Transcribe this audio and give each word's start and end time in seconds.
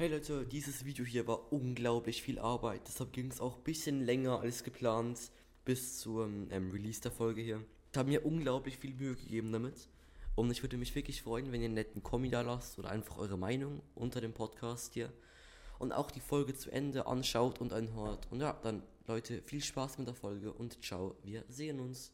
Hey 0.00 0.06
Leute, 0.06 0.46
dieses 0.46 0.84
Video 0.84 1.04
hier 1.04 1.26
war 1.26 1.52
unglaublich 1.52 2.22
viel 2.22 2.38
Arbeit, 2.38 2.82
deshalb 2.86 3.12
ging 3.12 3.32
es 3.32 3.40
auch 3.40 3.56
ein 3.56 3.64
bisschen 3.64 4.00
länger 4.06 4.38
als 4.38 4.62
geplant 4.62 5.18
bis 5.64 5.98
zum 5.98 6.46
ähm, 6.52 6.70
Release 6.70 7.00
der 7.00 7.10
Folge 7.10 7.40
hier. 7.40 7.64
Ich 7.90 7.98
habe 7.98 8.08
mir 8.08 8.24
unglaublich 8.24 8.78
viel 8.78 8.94
Mühe 8.94 9.16
gegeben 9.16 9.50
damit 9.50 9.88
und 10.36 10.52
ich 10.52 10.62
würde 10.62 10.76
mich 10.76 10.94
wirklich 10.94 11.22
freuen, 11.22 11.50
wenn 11.50 11.62
ihr 11.62 11.64
einen 11.64 11.74
netten 11.74 12.04
Kommi 12.04 12.30
da 12.30 12.42
lasst 12.42 12.78
oder 12.78 12.90
einfach 12.90 13.18
eure 13.18 13.36
Meinung 13.36 13.82
unter 13.96 14.20
dem 14.20 14.32
Podcast 14.32 14.94
hier 14.94 15.12
und 15.80 15.90
auch 15.90 16.12
die 16.12 16.20
Folge 16.20 16.54
zu 16.54 16.70
Ende 16.70 17.08
anschaut 17.08 17.60
und 17.60 17.72
anhört. 17.72 18.28
Und 18.30 18.38
ja, 18.38 18.52
dann 18.62 18.84
Leute, 19.08 19.42
viel 19.42 19.60
Spaß 19.60 19.98
mit 19.98 20.06
der 20.06 20.14
Folge 20.14 20.52
und 20.52 20.80
ciao, 20.80 21.16
wir 21.24 21.42
sehen 21.48 21.80
uns. 21.80 22.12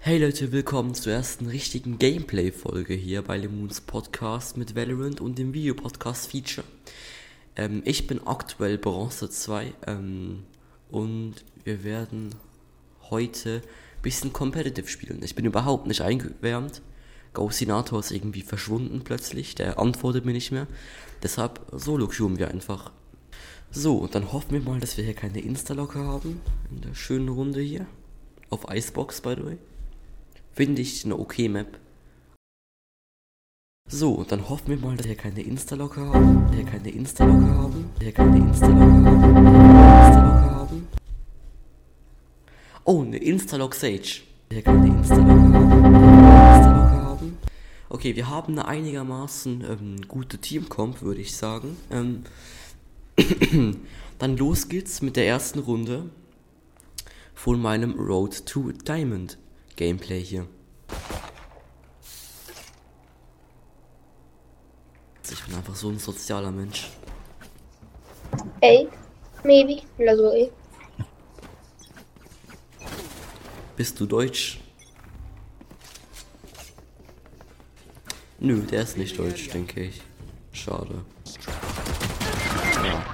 Hey 0.00 0.16
Leute, 0.18 0.52
willkommen 0.52 0.94
zur 0.94 1.12
ersten 1.12 1.46
richtigen 1.48 1.98
Gameplay-Folge 1.98 2.94
hier 2.94 3.20
bei 3.20 3.36
Lemons 3.36 3.80
Podcast 3.80 4.56
mit 4.56 4.76
Valorant 4.76 5.20
und 5.20 5.38
dem 5.38 5.52
Videopodcast-Feature. 5.52 6.64
Ähm, 7.56 7.82
ich 7.84 8.06
bin 8.06 8.24
aktuell 8.24 8.78
Bronze 8.78 9.28
2 9.28 9.74
ähm, 9.88 10.44
und 10.88 11.34
wir 11.64 11.82
werden 11.82 12.30
heute 13.10 13.56
ein 13.56 14.02
bisschen 14.02 14.32
competitive 14.32 14.86
spielen. 14.86 15.20
Ich 15.24 15.34
bin 15.34 15.44
überhaupt 15.44 15.88
nicht 15.88 16.00
eingewärmt. 16.00 16.80
Gaussinator 17.34 17.98
ist 17.98 18.12
irgendwie 18.12 18.42
verschwunden 18.42 19.02
plötzlich, 19.02 19.56
der 19.56 19.80
antwortet 19.80 20.24
mir 20.24 20.32
nicht 20.32 20.52
mehr. 20.52 20.68
Deshalb 21.24 21.60
solo 21.72 22.06
queuen 22.06 22.38
wir 22.38 22.48
einfach. 22.48 22.92
So, 23.72 24.06
dann 24.06 24.32
hoffen 24.32 24.52
wir 24.52 24.60
mal, 24.60 24.78
dass 24.78 24.96
wir 24.96 25.04
hier 25.04 25.14
keine 25.14 25.40
Insta-Locker 25.40 26.04
haben 26.04 26.40
in 26.70 26.82
der 26.82 26.94
schönen 26.94 27.28
Runde 27.28 27.60
hier. 27.60 27.86
Auf 28.48 28.64
Icebox, 28.70 29.20
by 29.20 29.34
the 29.36 29.44
way. 29.44 29.58
Finde 30.58 30.82
ich 30.82 31.04
eine 31.04 31.16
okay 31.16 31.48
Map. 31.48 31.78
So, 33.88 34.24
dann 34.24 34.48
hoffen 34.48 34.70
wir 34.70 34.76
mal, 34.76 34.96
dass 34.96 35.06
wir 35.06 35.14
keine 35.14 35.40
Insta-Locker 35.40 36.12
haben. 36.12 36.46
Dass 36.48 36.56
wir 36.56 36.64
keine 36.64 36.90
Insta-Locker 36.90 37.54
haben. 37.54 37.90
Dass 37.94 38.04
wir 38.04 38.12
keine 38.12 38.38
Insta-Locker 38.38 38.80
haben. 38.80 39.36
Insta-Locker 39.36 40.54
haben. 40.56 40.88
Oh, 42.82 43.02
eine 43.02 43.18
Insta-Lock 43.18 43.76
Sage. 43.76 44.22
Dass 44.48 44.56
wir 44.56 44.62
keine 44.62 44.86
Insta-Locker 44.88 45.30
haben. 45.30 45.84
Insta-Locker 45.94 47.02
haben. 47.04 47.38
Okay, 47.88 48.16
wir 48.16 48.28
haben 48.28 48.54
eine 48.54 48.66
einigermaßen 48.66 49.60
ähm, 49.60 50.08
gute 50.08 50.38
Teamcomp, 50.38 51.02
würde 51.02 51.20
ich 51.20 51.36
sagen. 51.36 51.76
Ähm, 51.92 52.24
dann 54.18 54.36
los 54.36 54.68
geht's 54.68 55.02
mit 55.02 55.14
der 55.14 55.28
ersten 55.28 55.60
Runde 55.60 56.10
von 57.32 57.62
meinem 57.62 57.92
Road 57.92 58.44
to 58.44 58.72
Diamond 58.72 59.38
Gameplay 59.78 60.20
hier. 60.20 60.44
Ich 65.30 65.44
bin 65.44 65.54
einfach 65.54 65.76
so 65.76 65.88
ein 65.88 66.00
sozialer 66.00 66.50
Mensch. 66.50 66.90
A, 68.60 68.86
maybe. 69.44 69.82
Let's 69.96 70.18
go 70.18 70.30
A. 70.32 70.48
Bist 73.76 74.00
du 74.00 74.06
deutsch? 74.06 74.58
Nö, 78.40 78.62
der 78.62 78.82
ist 78.82 78.96
nicht 78.96 79.16
deutsch, 79.16 79.48
denke 79.50 79.80
ich. 79.84 80.02
Schade. 80.50 81.04
Ja. 82.84 83.04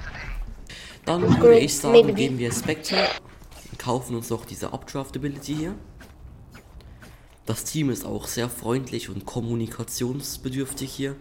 Dann 1.05 1.39
würde 1.39 1.59
ich 1.59 1.77
sagen, 1.77 2.15
geben 2.15 2.39
wir 2.39 2.51
Spectre 2.51 3.07
und 3.69 3.77
kaufen 3.77 4.15
uns 4.15 4.31
noch 4.31 4.45
diese 4.45 4.73
Updraft-Ability 4.73 5.55
hier. 5.55 5.75
Das 7.45 7.63
Team 7.63 7.91
ist 7.91 8.05
auch 8.05 8.27
sehr 8.27 8.49
freundlich 8.49 9.09
und 9.09 9.25
kommunikationsbedürftig 9.25 10.91
hier. 10.91 11.15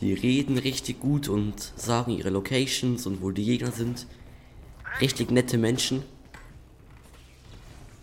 Die 0.00 0.12
reden 0.12 0.58
richtig 0.58 0.98
gut 0.98 1.28
und 1.28 1.72
sagen 1.76 2.10
ihre 2.10 2.30
Locations 2.30 3.06
und 3.06 3.22
wo 3.22 3.30
die 3.30 3.44
Gegner 3.44 3.70
sind. 3.70 4.06
Richtig 5.00 5.30
nette 5.30 5.56
Menschen. 5.56 6.02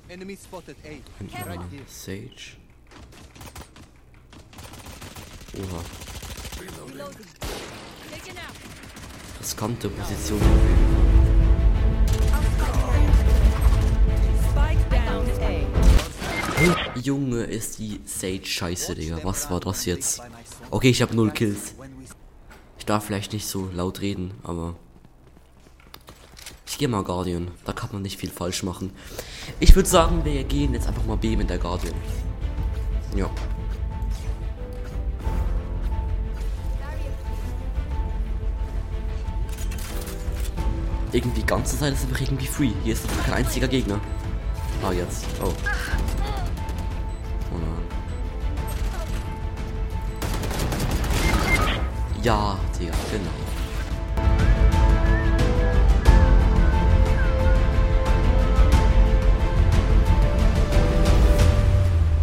Enemy 0.07 0.37
spotted 0.37 0.75
A. 0.85 1.21
Und 1.21 1.33
Right. 1.45 1.59
Sage. 1.87 2.57
Oha. 5.57 5.83
Riskante 9.39 9.89
Position. 9.89 11.10
Junge, 16.95 17.43
ist 17.43 17.79
die 17.79 17.99
Sage 18.05 18.45
scheiße, 18.45 18.95
Digga. 18.95 19.19
Was 19.23 19.49
war 19.49 19.59
das 19.59 19.85
jetzt? 19.85 20.21
Okay, 20.69 20.89
ich 20.89 21.01
habe 21.01 21.15
null 21.15 21.31
Kills. 21.31 21.75
Ich 22.77 22.85
darf 22.85 23.05
vielleicht 23.05 23.33
nicht 23.33 23.47
so 23.47 23.69
laut 23.73 24.01
reden, 24.01 24.33
aber... 24.43 24.75
Ich 26.67 26.77
gehe 26.77 26.87
mal 26.87 27.03
Guardian. 27.03 27.51
Da 27.65 27.73
kann 27.73 27.89
man 27.91 28.01
nicht 28.01 28.17
viel 28.19 28.29
falsch 28.29 28.63
machen. 28.63 28.91
Ich 29.59 29.75
würde 29.75 29.89
sagen, 29.89 30.23
wir 30.23 30.43
gehen 30.43 30.73
jetzt 30.73 30.87
einfach 30.87 31.05
mal 31.05 31.17
B 31.17 31.35
mit 31.35 31.49
der 31.49 31.57
Guardian. 31.57 31.93
Ja. 33.15 33.29
Irgendwie 41.11 41.43
ganze 41.43 41.77
Zeit 41.77 41.93
ist 41.93 42.03
einfach 42.03 42.21
irgendwie 42.21 42.47
free. 42.47 42.71
Hier 42.83 42.93
ist 42.93 43.03
kein 43.25 43.33
einziger 43.33 43.67
Gegner. 43.67 43.99
Ah, 44.83 44.91
jetzt. 44.91 45.25
Oh. 45.43 45.51
Oh 45.51 46.20
Ja, 52.23 52.55
Digga, 52.79 52.93
genau. 53.11 53.31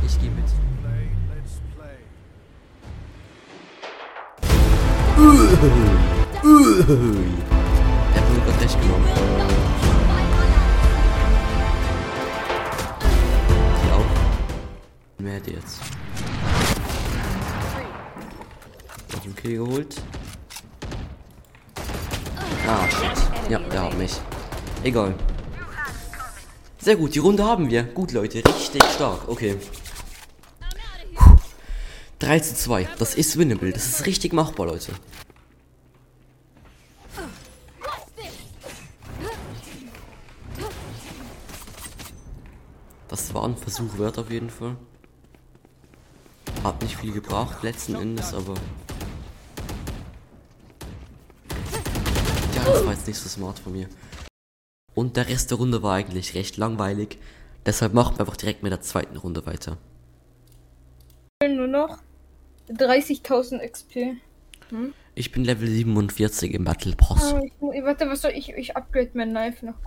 Ich 0.07 0.21
gehe 0.21 0.31
mit. 0.31 0.45
Der 8.13 8.23
hat 8.23 8.47
gerade 8.47 8.61
recht 8.61 8.81
genommen. 8.81 9.05
Die 13.83 13.91
auch. 13.91 14.11
Mehr 15.19 15.41
jetzt. 15.45 15.81
Kill 19.41 19.59
geholt. 19.59 20.03
Ah, 22.67 22.89
shit. 22.91 23.51
Ja, 23.51 23.59
der 23.61 23.83
hat 23.83 23.97
mich. 23.97 24.13
Egal. 24.83 25.15
Sehr 26.79 26.97
gut, 26.97 27.15
die 27.15 27.21
Runde 27.21 27.45
haben 27.45 27.71
wir. 27.71 27.85
Gut, 27.85 28.13
Leute, 28.13 28.43
richtig 28.45 28.83
stark. 28.85 29.29
Okay. 29.29 29.57
Puh. 31.15 31.37
3 32.19 32.41
zu 32.41 32.55
2. 32.55 32.89
Das 32.99 33.15
ist 33.15 33.39
winnable. 33.39 33.73
Das 33.73 33.87
ist 33.87 34.07
richtig 34.07 34.33
machbar, 34.33 34.67
Leute. 34.67 34.93
Das 43.07 43.33
war 43.35 43.45
ein 43.45 43.57
Versuch 43.57 43.99
wert 43.99 44.19
auf 44.19 44.31
jeden 44.31 44.51
Fall. 44.51 44.77
Hat 46.65 46.83
nicht 46.83 46.97
viel 46.97 47.13
gebracht 47.13 47.63
letzten 47.63 47.95
Endes, 47.95 48.35
aber. 48.35 48.55
Das 52.73 52.85
war 52.85 52.93
jetzt 52.93 53.07
nicht 53.07 53.19
so 53.19 53.29
smart 53.29 53.59
von 53.59 53.73
mir. 53.73 53.89
Und 54.95 55.17
der 55.17 55.29
Rest 55.29 55.51
der 55.51 55.59
Runde 55.59 55.83
war 55.83 55.95
eigentlich 55.95 56.35
recht 56.35 56.57
langweilig. 56.57 57.19
Deshalb 57.67 57.95
machen 57.95 58.17
wir 58.17 58.21
einfach 58.21 58.37
direkt 58.37 58.63
mit 58.63 58.73
der 58.73 58.81
zweiten 58.81 59.17
Runde 59.17 59.45
weiter. 59.47 59.79
Nur 61.43 61.67
noch 61.69 61.99
30.000 62.69 63.61
XP. 63.69 64.17
Ich 65.15 65.33
bin 65.33 65.45
Level 65.45 65.69
47 65.69 66.53
im 66.55 66.65
Battle 66.65 66.95
Pass. 66.97 67.33
Ah, 67.33 67.41
ich, 67.43 67.53
warte, 67.85 68.09
was 68.09 68.23
soll 68.23 68.33
ich? 68.33 68.51
Ich 68.51 68.77
upgrade 68.77 69.11
mein 69.15 69.31
Knife 69.31 69.65
noch. 69.65 69.79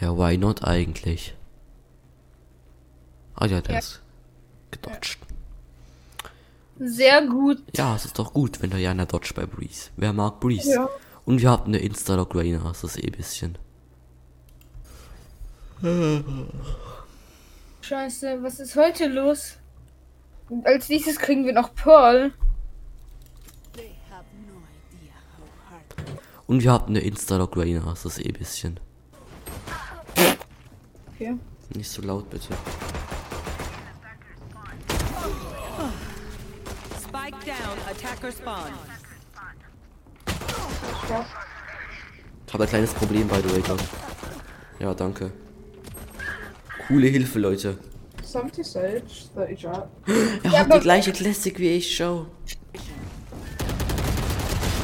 Ja, 0.00 0.16
why 0.16 0.36
not 0.36 0.64
eigentlich? 0.64 1.34
Ah 3.34 3.46
ja, 3.46 3.60
der 3.60 3.72
Ja. 3.74 3.78
ist 3.78 4.02
gedodged. 4.70 5.17
Sehr 6.78 7.26
gut. 7.26 7.62
Ja, 7.74 7.96
es 7.96 8.04
ist 8.04 8.18
doch 8.18 8.32
gut, 8.32 8.62
wenn 8.62 8.70
da 8.70 8.76
ja 8.76 8.90
einer 8.92 9.06
dodge 9.06 9.32
bei 9.34 9.46
Breeze. 9.46 9.90
Wer 9.96 10.12
mag 10.12 10.40
Breeze? 10.40 10.74
Ja. 10.74 10.88
Und 11.24 11.40
wir 11.42 11.50
hatten 11.50 11.70
eine 11.70 11.78
Insta-Log 11.78 12.34
Rainer, 12.34 12.60
das 12.60 12.84
ist 12.84 12.98
eh 12.98 13.06
ein 13.06 13.12
bisschen. 13.12 13.58
Scheiße, 17.82 18.42
was 18.42 18.60
ist 18.60 18.76
heute 18.76 19.06
los? 19.06 19.56
Und 20.48 20.66
als 20.66 20.88
nächstes 20.88 21.18
kriegen 21.18 21.44
wir 21.44 21.52
noch 21.52 21.74
Pearl. 21.74 22.32
Und 26.46 26.62
wir 26.62 26.72
hatten 26.72 26.92
eine 26.92 27.00
Insta-Log 27.00 27.56
Rainer, 27.56 27.82
das 27.84 28.04
ist 28.06 28.20
eh 28.20 28.28
ein 28.28 28.32
bisschen. 28.38 28.80
Okay. 31.14 31.36
Nicht 31.74 31.90
so 31.90 32.00
laut 32.00 32.30
bitte. 32.30 32.48
Spike 37.28 37.44
down. 37.44 37.78
Attacker 37.90 38.32
spawn. 38.32 38.72
Ich 42.46 42.54
habe 42.54 42.64
ein 42.64 42.68
kleines 42.68 42.94
Problem 42.94 43.28
bei 43.28 43.40
the 43.42 43.50
way, 43.52 43.60
glaub. 43.60 43.80
Ja, 44.78 44.94
danke. 44.94 45.30
Coole 46.86 47.08
Hilfe, 47.08 47.38
Leute. 47.38 47.78
70 48.22 48.66
Sage, 48.66 49.02
30 49.34 49.62
Jet. 49.62 49.72
Er 50.42 50.50
Ja, 50.50 50.58
hat 50.60 50.74
die 50.74 50.80
gleiche 50.80 51.12
Classic 51.12 51.58
wie 51.58 51.76
ich, 51.76 51.94
schau. 51.96 52.26
Ich 52.46 52.58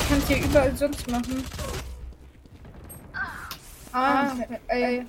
kann 0.08 0.18
es 0.18 0.28
ja 0.28 0.36
überall 0.36 0.76
sonst 0.76 1.10
machen. 1.10 1.42
Ah, 3.92 4.32
ey. 4.68 5.06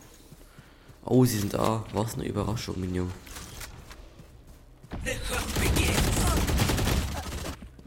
Oh, 1.04 1.26
sie 1.26 1.40
sind 1.40 1.54
da. 1.54 1.84
Was 1.92 2.16
eine 2.16 2.26
Überraschung, 2.26 2.80
Minion. 2.80 3.12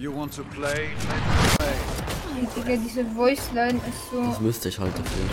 You 0.00 0.12
want 0.12 0.32
to 0.34 0.44
play? 0.44 0.90
Digga, 2.54 2.76
diese 2.76 3.04
Voice-Line 3.04 3.80
ist 3.88 4.10
so. 4.12 4.22
Das 4.22 4.38
müsste 4.38 4.68
ich 4.68 4.78
halt 4.78 4.96
dafür. 4.96 5.24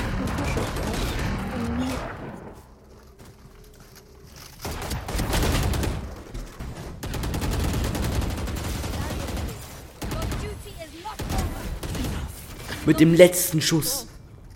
Mit 12.88 13.00
dem 13.00 13.14
letzten 13.14 13.62
Schuss. 13.62 14.08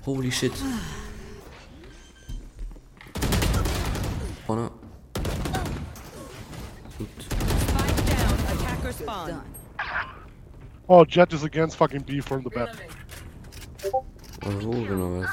Holy 0.08 0.32
shit. 0.32 0.54
Oh, 10.92 11.06
Jet 11.06 11.32
is 11.34 11.44
against 11.44 11.78
fucking 11.78 12.02
B 12.02 12.20
from 12.20 12.42
the 12.42 12.50
back. 12.50 12.70
Aber 14.42 14.64
wo 14.64 14.72
genau 14.72 15.22
was? 15.22 15.30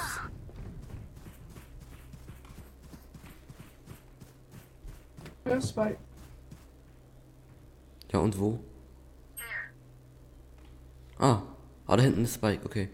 Ja, 5.47 5.59
Spike. 5.59 5.97
Ja, 8.13 8.19
und 8.19 8.39
wo? 8.39 8.59
Ah. 11.19 11.41
Ah, 11.87 11.97
da 11.97 12.03
hinten 12.03 12.25
ist 12.25 12.35
Spike, 12.35 12.67
okay. 12.67 12.91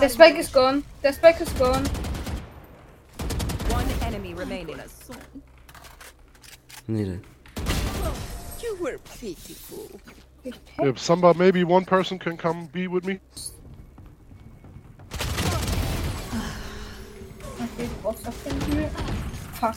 Der 0.00 0.08
Spike 0.08 0.38
ist 0.38 0.54
gone. 0.54 0.82
Der 1.02 1.12
Spike 1.12 1.42
ist 1.42 1.58
gone. 1.58 1.82
One 3.70 4.06
enemy 4.06 4.32
remaining. 4.32 4.78
Nee, 6.86 7.20
nee. 8.80 9.36
If 10.78 10.98
somebody, 10.98 11.38
maybe 11.38 11.64
one 11.64 11.84
person 11.84 12.18
can 12.18 12.36
come 12.36 12.66
be 12.66 12.88
with 12.88 13.04
me. 13.04 13.20
Okay, 17.60 17.86
du 17.86 17.94
brauchst 18.02 18.26
doch 18.26 18.34
kein 18.44 18.90
Fuck. 19.54 19.76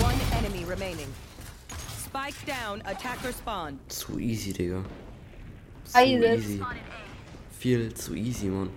One 0.00 0.20
enemy 0.32 0.64
remaining. 0.64 1.08
Spike 1.96 2.46
down. 2.46 2.82
Attacker 2.84 3.32
spawn. 3.32 3.78
Zu 3.88 4.18
easy, 4.18 4.52
Digga. 4.52 4.84
Zu 5.86 5.98
easy. 5.98 6.60
Viel 7.50 7.94
zu 7.94 8.14
easy, 8.14 8.48
Mann. 8.48 8.70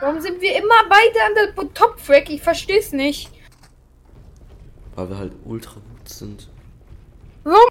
Warum 0.00 0.20
sind 0.20 0.40
wir 0.40 0.56
immer 0.56 0.88
beide 0.88 1.24
an 1.24 1.34
der 1.34 1.74
Top-Track? 1.74 2.30
Ich 2.30 2.42
versteh's 2.42 2.92
nicht. 2.92 3.30
Weil 4.94 5.08
wir 5.10 5.18
halt 5.18 5.32
ultra 5.44 5.74
gut 5.74 6.08
sind. 6.08 6.48
Warum 7.44 7.68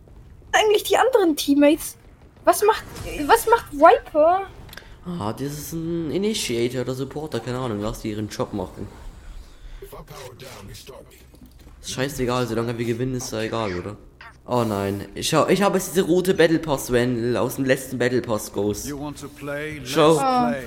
eigentlich 0.52 0.84
die 0.84 0.98
anderen 0.98 1.36
Teammates? 1.36 1.98
Was 2.46 2.64
macht, 2.64 2.84
was 3.28 3.48
macht 3.48 3.72
Viper? 3.72 4.48
Ah, 5.06 5.34
das 5.34 5.54
ist 5.54 5.74
ein 5.74 6.12
Initiator 6.12 6.82
oder 6.82 6.94
Supporter, 6.94 7.40
keine 7.40 7.60
Ahnung. 7.60 7.82
Lass 7.82 8.02
die 8.02 8.12
ihren 8.12 8.30
Job 8.30 8.54
machen. 8.54 8.88
Ist 11.82 11.92
scheißegal, 11.92 12.48
solange 12.48 12.78
wir 12.78 12.86
gewinnen, 12.86 13.16
ist 13.16 13.32
ja 13.32 13.42
egal, 13.42 13.74
oder? 13.78 13.98
Oh 14.54 14.66
nein. 14.66 15.06
Ich, 15.16 15.34
hab- 15.34 15.50
ich 15.50 15.62
habe 15.62 15.78
jetzt 15.78 15.92
diese 15.96 16.06
rote 16.06 16.34
Battle 16.34 16.60
Pass 16.60 16.92
Wendel 16.92 17.38
aus 17.38 17.56
dem 17.56 17.64
letzten 17.64 17.98
Battle 17.98 18.22
Pass 18.22 18.52
Ghost. 18.52 18.86
You 18.86 19.00
want 19.00 19.18
to 19.22 19.30
play? 19.30 19.78
Let's 19.78 19.92
Show. 19.92 20.18
play. 20.18 20.64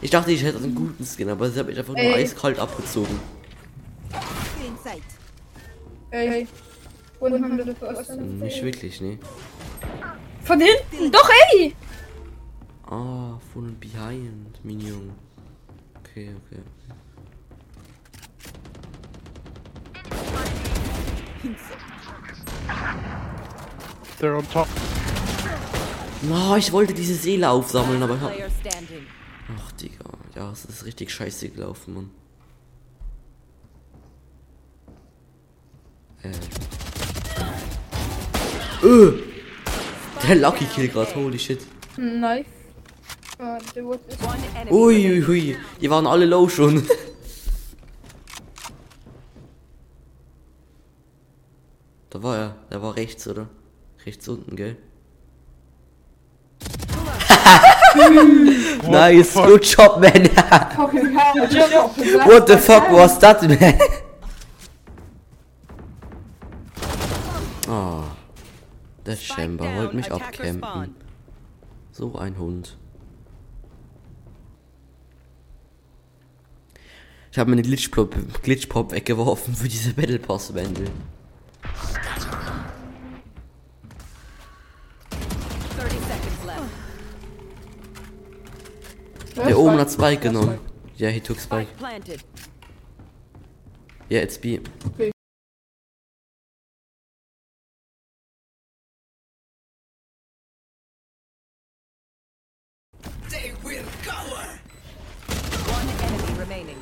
Ich 0.00 0.10
dachte, 0.12 0.30
ich 0.30 0.44
hätte 0.44 0.58
einen 0.58 0.72
guten 0.76 1.04
Skin, 1.04 1.28
aber 1.28 1.50
sie 1.50 1.58
hat 1.58 1.66
mich 1.66 1.76
einfach 1.76 1.94
nur 1.94 2.00
Ey. 2.04 2.14
eiskalt 2.22 2.60
abgezogen. 2.60 3.18
Ey. 6.12 6.46
100%. 7.20 8.16
Nicht 8.20 8.62
wirklich, 8.62 9.00
ne? 9.00 9.18
Von 10.44 10.60
hinten. 10.60 11.10
Doch, 11.10 11.28
ey. 11.56 11.74
Ah, 12.86 13.36
von 13.52 13.76
behind, 13.80 14.64
Minion. 14.64 15.10
Okay, 16.04 16.30
okay. 16.46 16.62
They're 24.20 24.36
on 24.36 24.48
top. 24.50 24.66
Na, 26.22 26.56
ich 26.56 26.72
wollte 26.72 26.94
diese 26.94 27.14
Seele 27.14 27.48
aufsammeln, 27.50 28.02
aber 28.02 28.16
ich 28.16 28.20
hab... 28.20 28.32
Ach, 29.56 29.72
Digga. 29.72 30.04
Ja, 30.34 30.50
es 30.50 30.64
ist 30.64 30.84
richtig 30.84 31.12
scheiße 31.12 31.48
gelaufen, 31.50 31.94
Mann. 31.94 32.10
Äh. 36.22 36.32
Öh! 38.84 39.12
Der 40.26 40.34
Lucky 40.36 40.64
Kill 40.66 40.88
grad, 40.88 41.14
holy 41.14 41.38
shit. 41.38 41.60
Knife. 41.94 42.50
Ah, 43.38 43.58
der 43.74 43.84
wurde 43.84 44.00
ist. 44.08 44.20
One 44.22 44.36
enemy 44.56 44.70
Ui, 44.72 44.94
remaining. 44.96 45.28
ui, 45.28 45.52
ui. 45.52 45.56
Die 45.80 45.90
waren 45.90 46.06
alle 46.08 46.26
low 46.26 46.48
schon. 46.48 46.82
da 52.18 52.24
war 52.24 52.36
er. 52.36 52.54
Der 52.70 52.82
war 52.82 52.96
rechts, 52.96 53.28
oder? 53.28 53.48
Rechts 54.04 54.26
unten, 54.28 54.56
gell? 54.56 54.76
nice, 58.88 59.30
fuck? 59.30 59.46
good 59.46 59.64
job, 59.64 60.00
man. 60.00 60.24
What 62.26 62.48
the 62.48 62.56
fuck 62.56 62.90
was 62.90 63.18
that, 63.20 63.42
man? 63.42 63.74
Ah. 67.68 68.02
Der 69.06 69.16
Chamber 69.16 69.64
wollte 69.76 69.96
mich 69.96 70.10
abcampen. 70.10 70.96
So 71.92 72.16
ein 72.16 72.36
Hund. 72.36 72.76
Ich 77.30 77.38
habe 77.38 77.50
mir 77.50 77.54
eine 77.54 77.62
Glitchpop, 77.62 78.42
Glitchpop 78.42 78.90
weggeworfen 78.92 79.54
für 79.54 79.68
diese 79.68 79.94
Battle 79.94 80.18
Pass 80.18 80.52
Wendel. 80.54 80.90
Der 89.46 89.58
oben 89.58 89.78
hat 89.78 89.90
Spike 89.90 90.20
genommen. 90.20 90.58
Ja, 90.96 91.08
he 91.08 91.20
took 91.20 91.38
Spike. 91.38 91.68
Ja, 94.08 94.20
it's 94.20 94.38
B. 94.38 94.60
Remaining. 106.38 106.76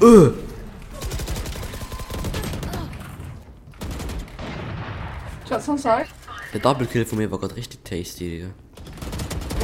Öh! 0.00 0.41
Jet's 5.48 5.68
on 5.68 5.78
side. 5.78 6.06
Der 6.52 6.60
Double 6.60 6.86
Kill 6.86 7.04
von 7.04 7.18
mir 7.18 7.30
war 7.30 7.38
gerade 7.38 7.56
richtig 7.56 7.84
tasty, 7.84 8.28
Digga. 8.30 8.50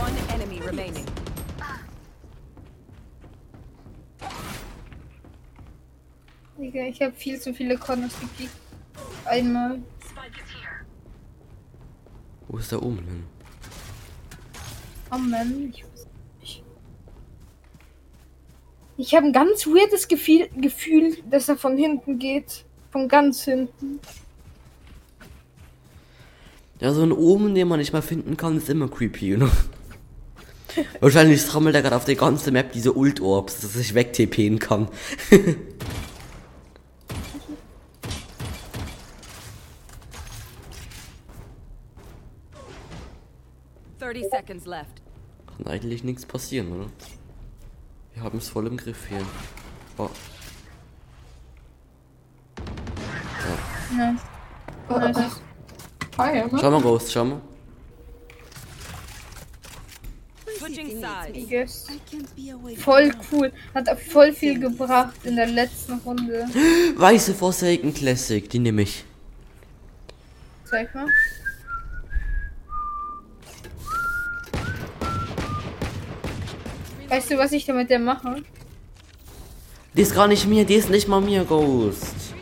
One 0.01 0.17
enemy 0.35 0.61
remaining. 0.61 1.05
Digga, 6.59 6.83
ich 6.85 7.01
habe 7.01 7.13
viel 7.13 7.41
zu 7.41 7.55
viele 7.55 7.77
Corners 7.79 8.13
gekickt. 8.21 8.57
Einmal. 9.25 9.81
Wo 12.49 12.59
ist 12.59 12.73
der 12.73 12.83
oben 12.83 13.05
hin? 13.05 13.25
Oh 15.13 15.19
Mann, 15.19 15.71
ich 15.73 15.85
weiß 15.85 16.07
nicht. 16.41 16.65
Ich 18.97 19.15
habe 19.15 19.27
ein 19.27 19.33
ganz 19.33 19.67
weirdes 19.67 20.09
Gefühl, 20.09 20.49
Gefühl, 20.57 21.17
dass 21.31 21.49
er 21.49 21.57
von 21.57 21.77
hinten 21.77 22.19
geht. 22.19 22.65
Von 22.91 23.07
ganz 23.07 23.45
hinten. 23.45 24.01
Ja, 26.81 26.93
so 26.93 27.03
ein 27.03 27.13
Omen, 27.13 27.55
den 27.55 27.67
man 27.67 27.81
nicht 27.81 27.93
mal 27.93 28.03
finden 28.03 28.37
kann, 28.37 28.57
ist 28.57 28.69
immer 28.69 28.89
creepy, 28.89 29.29
you 29.31 29.37
know? 29.37 29.51
Wahrscheinlich 31.01 31.45
trommelt 31.45 31.75
er 31.75 31.83
gerade 31.83 31.97
auf 31.97 32.05
der 32.05 32.15
ganzen 32.15 32.53
Map 32.53 32.73
diese 32.73 32.93
Ult-Orbs, 32.93 33.61
dass 33.63 33.75
ich 33.77 33.95
wegtpen 33.95 34.59
kann. 34.59 34.89
30 43.99 44.31
seconds 44.31 44.67
left. 44.67 45.03
Kann 45.47 45.67
eigentlich 45.67 46.05
nichts 46.05 46.25
passieren, 46.25 46.73
oder? 46.73 46.87
Wir 48.15 48.23
haben 48.23 48.39
es 48.39 48.49
voll 48.49 48.67
im 48.67 48.77
Griff 48.77 49.07
hier. 49.09 49.21
Oh, 49.99 50.09
Nice. 53.97 54.21
Nice. 54.89 55.41
Hi, 56.19 56.39
Emma. 56.39 56.59
schau 56.59 56.71
mal, 56.71 56.83
Ghost, 56.83 57.13
schau 57.13 57.25
mal. 57.25 57.41
Voll 62.77 63.13
cool. 63.31 63.53
Hat 63.75 63.89
auch 63.89 63.99
voll 63.99 64.33
viel 64.33 64.59
gebracht 64.59 65.15
in 65.25 65.37
der 65.37 65.47
letzten 65.47 65.95
Runde. 65.95 66.47
Weiße 66.97 67.35
Forsaken 67.35 67.95
Classic, 67.95 68.49
die 68.51 68.59
nehme 68.59 68.83
ich. 68.83 69.05
Zeig 70.65 70.93
mal. 70.95 71.07
Weißt 77.09 77.31
du, 77.31 77.39
was 77.39 77.53
ich 77.53 77.65
damit 77.65 77.91
denn 77.91 78.05
mache? 78.05 78.43
Die 79.95 80.03
ist 80.03 80.15
gar 80.15 80.27
nicht 80.27 80.47
mir, 80.47 80.65
die 80.65 80.75
ist 80.75 80.91
nicht 80.91 81.09
mal 81.09 81.21
mir, 81.21 81.45
Ghost. 81.45 82.35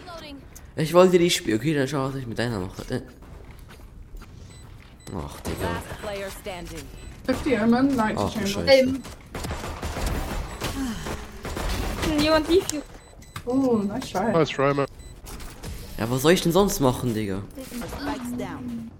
Ich 0.76 0.92
wollte 0.92 1.18
die 1.18 1.30
spielen. 1.30 1.58
Okay, 1.58 1.74
dann 1.74 1.86
schau, 1.86 2.08
was 2.08 2.16
ich 2.16 2.26
mit 2.26 2.38
deiner 2.38 2.58
mache. 2.58 3.02
Ach, 5.14 5.40
Digga. 5.40 5.62
Last 5.62 6.02
player 6.02 6.30
standing. 6.40 6.82
50 7.26 7.60
Omen, 7.60 7.96
90 7.96 8.18
Ach, 8.18 8.32
Chamber. 8.32 8.46
scheiße. 8.46 8.70
Ähm. 8.70 9.02
Jemand 12.18 12.48
lief 12.48 12.64
hier. 12.70 12.82
Oh, 13.44 13.76
nice 13.78 14.10
try. 14.10 14.32
Nice 14.32 14.48
try, 14.50 14.74
man. 14.74 14.86
Ja, 15.98 16.10
was 16.10 16.22
soll 16.22 16.32
ich 16.32 16.42
denn 16.42 16.52
sonst 16.52 16.80
machen, 16.80 17.14
Digga? 17.14 17.42
Spike's 17.56 18.36
down. 18.36 18.90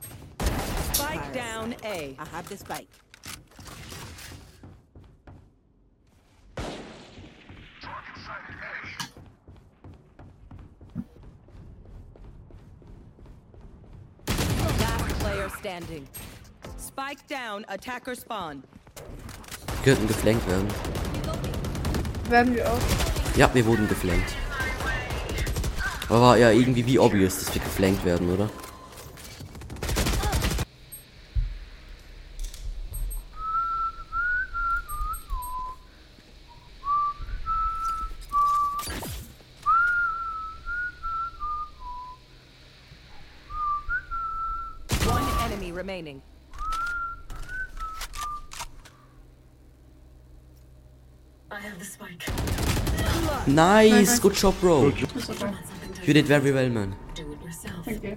Spike 0.94 1.32
down 1.32 1.74
A. 1.84 1.94
I 1.94 2.16
have 2.32 2.48
the 2.48 2.56
spike. 2.56 2.86
Standing. 15.66 16.06
Spike 16.78 17.26
down. 17.28 17.64
Attacker 17.68 18.14
spawn. 18.14 18.62
Wir 19.82 19.94
könnten 19.94 20.06
geflankt 20.06 20.48
werden. 20.48 20.68
Werden 22.28 22.54
wir 22.54 22.72
auch. 22.72 22.78
Ja, 23.36 23.52
wir 23.52 23.66
wurden 23.66 23.88
geflankt. 23.88 24.32
Aber 26.08 26.20
war 26.20 26.38
ja 26.38 26.52
irgendwie 26.52 26.86
wie 26.86 27.00
obvious, 27.00 27.40
dass 27.40 27.54
wir 27.54 27.62
geflankt 27.62 28.04
werden, 28.04 28.32
oder? 28.32 28.48
One 45.08 45.26
enemy 45.44 45.72
remaining. 45.72 46.22
Nice, 53.56 54.20
good 54.20 54.34
job, 54.34 54.54
bro. 54.60 54.92
You 56.04 56.12
did 56.12 56.26
very 56.26 56.52
well, 56.52 56.68
man. 56.68 56.94
You. 57.86 58.16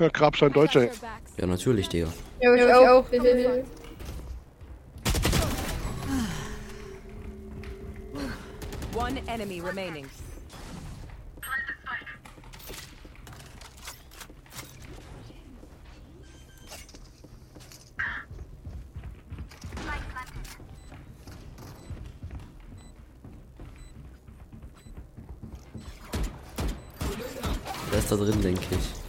Ja, 0.00 0.08
Grabstein 0.08 0.52
Deutscher. 0.52 0.82
ey. 0.82 0.90
Ja, 1.36 1.46
natürlich, 1.46 1.88
Digga. 1.88 2.08
Ja, 2.40 2.54
ich 2.54 2.72
auch. 2.74 3.06
One 8.96 9.22
enemy 9.28 9.60
remaining. 9.60 10.06
Drin, 28.20 28.40
denke 28.42 28.62
ich. 28.70 29.00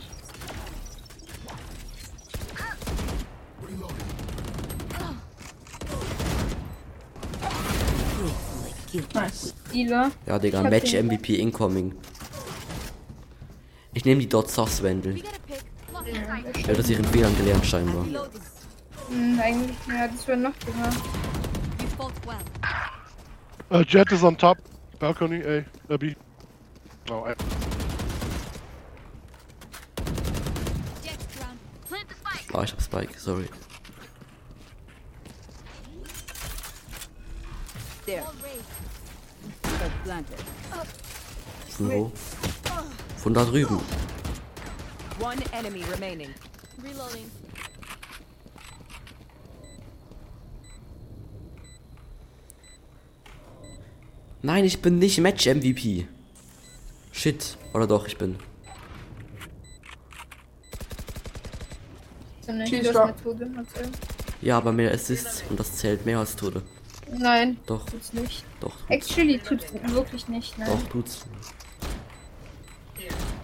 Nice. 9.13 9.53
Ja, 10.25 10.37
Digga, 10.37 10.63
Match 10.63 10.93
MVP 10.93 11.35
incoming. 11.35 11.93
Ich 13.93 14.05
nehme 14.05 14.21
die 14.21 14.27
dort 14.27 14.49
Sus 14.49 14.83
Wendel. 14.83 15.21
Ich 16.55 16.63
habe 16.63 16.73
das 16.73 16.89
ihren 16.89 17.05
Fehlern 17.05 17.35
gelernt, 17.37 17.65
scheinbar. 17.65 18.05
Hm, 19.09 19.39
eigentlich, 19.39 19.77
ja, 19.87 20.07
das 20.07 20.27
wäre 20.27 20.37
noch 20.37 20.53
dümmer. 20.55 20.89
Uh, 23.69 23.83
Jet 23.87 24.11
is 24.11 24.23
on 24.23 24.37
top. 24.37 24.57
Balcony, 24.99 25.41
A. 25.43 25.93
Uh, 25.93 25.97
B. 25.97 26.13
Oh, 27.09 27.25
I, 27.25 27.35
Ah, 32.53 32.63
ich 32.63 32.71
hab 32.73 32.81
Spike, 32.81 33.17
sorry. 33.17 33.47
There. 38.05 38.23
Von 41.69 41.89
wo? 41.89 42.11
Von 43.17 43.33
da 43.33 43.45
drüben. 43.45 43.79
One 45.19 45.41
enemy 45.53 45.83
remaining. 45.83 46.33
Nein, 54.41 54.65
ich 54.65 54.81
bin 54.81 54.97
nicht 54.97 55.19
Match 55.19 55.45
MVP. 55.45 56.07
Shit. 57.11 57.57
Oder 57.73 57.87
doch, 57.87 58.07
ich 58.07 58.17
bin. 58.17 58.37
So 62.51 62.55
eine 62.55 62.67
Schieß. 62.67 62.93
Ja, 64.41 64.57
aber 64.57 64.71
mehr 64.71 64.91
Assists 64.91 65.43
und 65.49 65.59
das 65.59 65.77
zählt 65.77 66.05
mehr 66.05 66.19
als 66.19 66.35
Tode. 66.35 66.61
Nein, 67.13 67.57
Doch, 67.65 67.85
tut's 67.85 68.13
nicht. 68.13 68.43
doch, 68.59 68.71
tut's. 68.71 68.89
Actually 68.89 69.37
tut's 69.39 69.65
wirklich 69.87 70.27
nicht, 70.27 70.57
nein. 70.57 70.69
Doch, 70.69 70.83
tut's. 70.89 71.25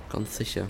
Ganz 0.09 0.37
sicher. 0.37 0.67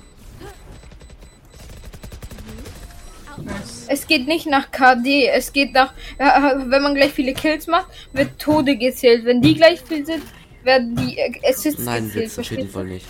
Es 3.87 4.07
geht 4.07 4.27
nicht 4.27 4.47
nach 4.47 4.71
KD, 4.71 5.27
es 5.27 5.53
geht 5.53 5.73
nach, 5.73 5.93
ja, 6.19 6.55
wenn 6.65 6.81
man 6.81 6.95
gleich 6.95 7.13
viele 7.13 7.33
Kills 7.33 7.67
macht, 7.67 7.87
wird 8.13 8.39
Tode 8.39 8.77
gezählt. 8.77 9.25
Wenn 9.25 9.41
die 9.41 9.53
gleich 9.53 9.81
viel 9.81 10.05
sind, 10.05 10.23
werden 10.63 10.95
die 10.95 11.17
äh, 11.19 11.39
Assists 11.47 11.83
Nein, 11.83 12.05
gezählt. 12.05 12.23
wird's 12.23 12.39
auf 12.39 12.51
jeden? 12.51 12.69
Fall 12.69 12.85
nicht. 12.85 13.05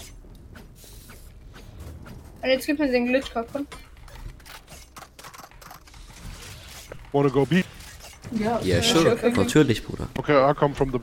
Und 2.41 2.49
jetzt 2.49 2.67
gibt 2.67 2.79
man 2.79 2.91
den 2.91 3.07
Glitch 3.07 3.31
komm. 3.33 3.67
Wanna 7.13 7.29
go 7.29 7.45
B? 7.45 7.63
Yeah. 8.31 8.59
Ja, 8.63 8.81
sure. 8.81 9.15
Natürlich, 9.35 9.83
Bruder. 9.85 10.07
Okay, 10.17 10.33
I'll 10.33 10.53
come 10.55 10.73
from 10.75 10.91
the. 10.91 10.99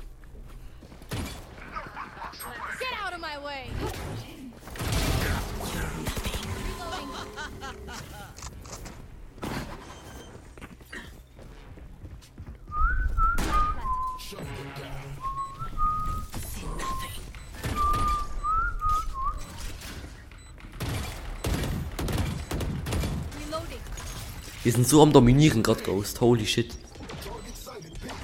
Wir 24.64 24.72
sind 24.72 24.88
so 24.88 25.02
am 25.02 25.12
Dominieren 25.12 25.62
gerade, 25.62 25.82
Ghost. 25.82 26.22
Holy 26.22 26.46
shit. 26.46 26.74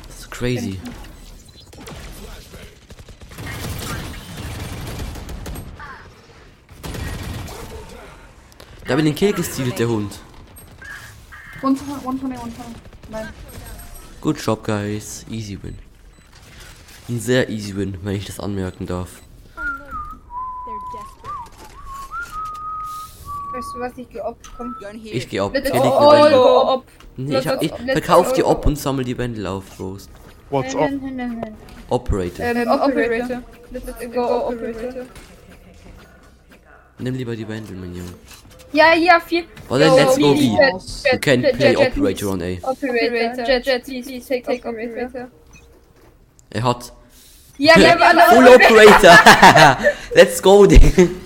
Das 0.08 0.20
ist 0.20 0.30
crazy. 0.30 0.80
Da 8.88 8.96
bin 8.96 9.04
den 9.04 9.14
Kill 9.14 9.34
gestealt, 9.34 9.78
der 9.78 9.88
Hund. 9.88 10.18
120, 11.56 11.94
120, 12.06 12.38
120. 12.38 12.82
Nein. 13.10 13.28
Good 14.22 14.38
job, 14.38 14.64
guys. 14.64 15.26
Easy 15.30 15.62
win. 15.62 15.78
Ein 17.10 17.20
sehr 17.20 17.50
easy 17.50 17.76
win, 17.76 17.98
wenn 18.02 18.16
ich 18.16 18.24
das 18.24 18.40
anmerken 18.40 18.86
darf. 18.86 19.20
Weißt 23.60 23.74
du 23.74 23.80
was, 23.80 23.92
ich 23.98 24.08
geh 24.08 24.20
ob. 24.22 24.38
Komm. 24.56 24.74
Ich 25.04 25.28
geh 25.28 25.40
ob. 25.40 25.52
Let's 25.52 25.70
liegt 25.70 25.84
all 25.84 26.16
eine 26.16 26.24
Wendel. 26.24 26.42
go 26.42 26.72
ob. 26.72 26.84
Nee, 27.18 27.38
ich, 27.38 27.46
hab, 27.46 27.62
ich 27.62 27.70
let's 27.70 27.92
verkauf 27.92 28.32
die 28.32 28.42
ob 28.42 28.64
und 28.64 28.78
sammel 28.78 29.04
die 29.04 29.18
Wendel 29.18 29.46
auf, 29.46 29.76
Bros. 29.76 30.08
What's 30.48 30.74
up? 30.74 30.88
Operator. 31.90 32.46
Ähm, 32.46 32.68
Operator. 32.68 33.42
Let's 33.70 34.14
go 34.14 34.48
Operator. 34.48 35.04
Nimm 37.00 37.14
lieber 37.14 37.36
die 37.36 37.46
Wendel, 37.46 37.76
mein 37.76 37.94
Junge. 37.94 38.14
Ja, 38.72 38.94
ja, 38.94 39.20
viel. 39.20 39.44
Well 39.68 39.80
then, 39.80 39.94
let's 39.94 40.16
go 40.16 40.32
B. 40.32 40.40
Jet, 40.40 40.72
You 40.72 41.10
Jet, 41.10 41.22
can 41.22 41.42
Jet, 41.42 41.56
play 41.58 41.74
Jet, 41.74 41.86
Operator 41.86 42.30
on 42.30 42.42
A. 42.42 42.58
Operator. 42.62 43.44
Jet, 43.44 43.66
Jet, 43.66 43.84
please, 43.84 44.26
take, 44.26 44.42
take 44.42 44.66
Operator. 44.66 45.28
Er 46.48 46.62
hat 46.62 46.92
Ja, 47.58 47.74
haben 47.74 48.02
alle 48.02 48.22
Full 48.22 48.48
Operator. 48.48 49.18
let's 50.14 50.40
go, 50.40 50.64
Ding. 50.64 51.20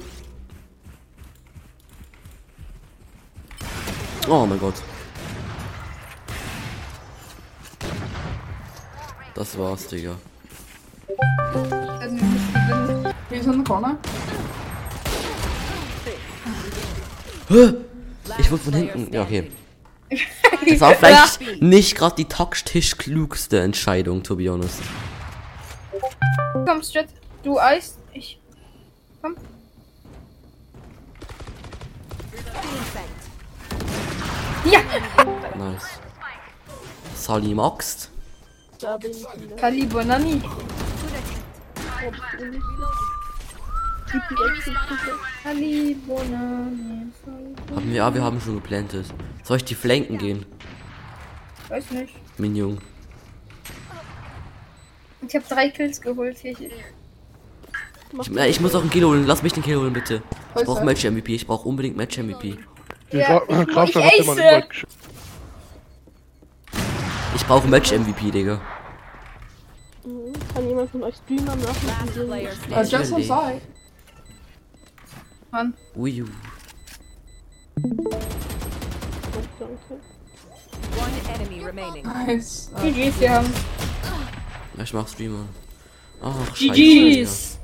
Oh 4.29 4.47
mein 4.47 4.59
Gott. 4.59 4.75
Das 9.35 9.59
war's, 9.59 9.87
Digga. 9.89 10.17
He's 13.31 13.47
in 13.47 13.59
the 13.59 13.65
corner. 13.65 13.99
Ich 18.39 18.51
wurde 18.51 18.63
von 18.63 18.73
hinten. 18.73 19.13
Ja, 19.13 19.23
okay. 19.23 19.51
Das 20.67 20.81
war 20.81 20.95
vielleicht 20.95 21.63
nicht 21.63 21.97
gerade 21.97 22.17
die 22.17 22.25
taktisch 22.25 22.97
klugste 22.97 23.61
Entscheidung, 23.61 24.23
to 24.23 24.37
be 24.37 24.51
honest. 24.51 24.81
Komm, 26.53 26.81
Jet. 26.81 27.09
Du 27.43 27.59
Eis. 27.59 27.99
Ich. 28.13 28.41
Komm. 29.21 29.37
Ja, 34.65 34.81
Nice. 35.57 36.01
Sally 37.15 37.55
Maxt. 37.55 38.11
Kali 39.57 39.87
Bonani. 39.87 40.43
Kali 45.43 45.95
Bonani. 46.07 47.07
Haben 47.75 47.91
wir, 47.91 47.95
ja, 47.95 48.15
wir 48.15 48.23
haben 48.23 48.41
schon 48.41 48.57
geplantet. 48.57 49.07
Soll 49.43 49.59
ich 49.59 49.65
die 49.65 49.75
Flanken 49.75 50.19
gehen, 50.19 50.45
Weiß 51.69 51.91
nicht. 51.91 52.15
Junge? 52.39 52.79
Ich 55.27 55.35
habe 55.35 55.45
drei 55.49 55.71
Kills 55.71 56.01
geholt. 56.01 56.37
Ich, 56.43 56.61
ich, 56.61 56.73
Ich, 58.21 58.37
äh, 58.37 58.49
ich 58.49 58.61
muss 58.61 58.75
auch 58.75 58.83
einen 58.83 58.91
Kill 58.91 59.05
holen. 59.05 59.27
Lass 59.27 59.43
mich 59.43 59.55
den 59.55 59.63
Kill 59.63 59.77
holen, 59.77 59.93
bitte. 59.93 60.23
Ich 60.57 60.65
brauche 60.65 60.85
Match 60.85 61.05
MVP. 61.05 61.35
Ich 61.35 61.47
brauche 61.47 61.69
unbedingt 61.69 61.97
Match 61.97 62.19
MVP. 62.19 62.59
Ja, 63.15 63.41
Kraft 63.41 63.95
ich 63.97 64.19
Invite 64.19 64.67
geschickt. 64.69 64.87
Ich 67.37 67.47
brauche 67.47 67.69
Match 67.69 67.93
MVP, 67.93 68.31
Digga. 68.31 68.61
Kann 70.55 70.69
jemand 70.69 70.91
von 70.91 71.03
euch 71.03 71.15
Streamer 71.17 71.57
machen? 71.57 71.89
Uh, 72.71 72.83
just 72.83 73.13
on 73.13 73.23
side. 73.23 73.61
Mann. 75.51 75.75
Ui, 75.97 76.23
ui. 76.23 76.29
Danke. 79.59 80.01
Remaining. 81.65 82.05
Nice. 82.05 82.71
GG's, 82.83 83.21
wir 83.21 83.31
haben. 83.31 83.53
Ja, 84.77 84.83
Ich 84.83 84.93
mach 84.93 85.09
Streamer. 85.09 85.47
Ach, 86.23 86.57
scheiße. 86.57 86.73
GG's. 86.73 87.59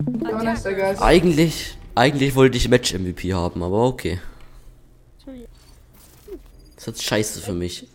Digga. 0.00 0.94
Eigentlich, 1.00 1.76
eigentlich 1.94 2.34
wollte 2.34 2.56
ich 2.56 2.68
Match 2.68 2.94
MVP 2.94 3.34
haben, 3.34 3.62
aber 3.62 3.86
okay. 3.86 4.20
Das 5.24 5.36
ist 6.76 6.86
jetzt 6.86 7.02
scheiße 7.04 7.40
für 7.40 7.52
mich. 7.52 7.86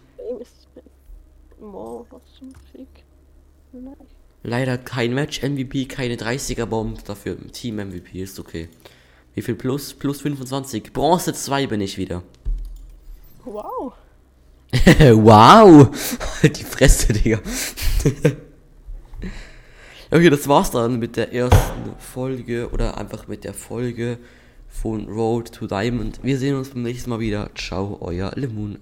Leider 4.44 4.78
kein 4.78 5.14
Match 5.14 5.42
MVP, 5.42 5.86
keine 5.86 6.16
30er 6.16 6.66
Bomb, 6.66 7.04
dafür 7.06 7.38
Team 7.52 7.76
MVP 7.76 8.22
ist 8.22 8.40
okay. 8.40 8.70
Wie 9.34 9.42
viel 9.42 9.56
plus? 9.56 9.94
Plus 9.94 10.22
25. 10.22 10.94
Bronze 10.94 11.34
2 11.34 11.68
bin 11.68 11.82
ich 11.82 11.98
wieder. 11.98 12.24
Wow. 13.44 13.94
wow! 14.74 15.90
Die 16.44 16.64
Fresse, 16.64 17.14
Digga. 17.14 17.40
okay, 20.12 20.30
das 20.30 20.48
war's 20.48 20.72
dann 20.72 21.00
mit 21.00 21.17
der 21.17 21.34
ersten 21.34 21.93
Folge 22.00 22.70
oder 22.72 22.98
einfach 22.98 23.28
mit 23.28 23.43
der 23.43 23.54
Folge 23.54 24.17
von 24.67 25.08
Road 25.08 25.52
to 25.52 25.67
Diamond. 25.67 26.20
Wir 26.24 26.38
sehen 26.38 26.56
uns 26.56 26.70
beim 26.70 26.84
nächsten 26.84 27.10
Mal 27.10 27.20
wieder. 27.20 27.50
Ciao, 27.56 27.98
euer 28.02 28.32
Lemon. 28.36 28.80